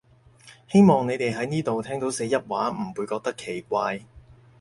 [0.67, 3.99] 希望你哋喺呢度聽到四邑話唔會覺得奇怪